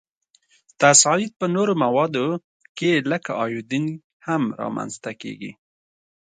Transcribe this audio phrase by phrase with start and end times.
[0.81, 2.27] تصعید په نورو موادو
[2.77, 3.85] کې لکه ایودین
[4.27, 5.51] هم را منځ ته کیږي.